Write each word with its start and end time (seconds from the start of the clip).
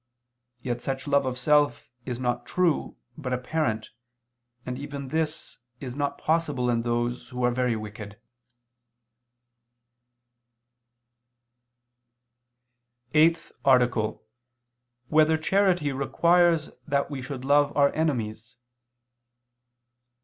Yet 0.63 0.81
such 0.81 1.07
love 1.07 1.27
of 1.27 1.37
self 1.37 1.87
is 2.05 2.19
not 2.19 2.47
true 2.47 2.97
but 3.15 3.33
apparent: 3.33 3.91
and 4.65 4.79
even 4.79 5.09
this 5.09 5.59
is 5.79 5.95
not 5.95 6.17
possible 6.17 6.71
in 6.71 6.81
those 6.81 7.29
who 7.29 7.43
are 7.43 7.51
very 7.51 7.75
wicked._______________________ 7.75 8.19
EIGHTH 13.15 13.51
ARTICLE 13.63 14.03
[II 14.07 14.09
II, 14.09 14.17
Q. 14.17 14.17
25, 14.17 14.21
Art. 14.25 15.13
8] 15.13 15.13
Whether 15.13 15.37
Charity 15.37 15.91
Requires 15.91 16.71
That 16.87 17.11
We 17.11 17.21
Should 17.21 17.45
Love 17.45 17.77
Our 17.77 17.93
Enemies? 17.93 18.55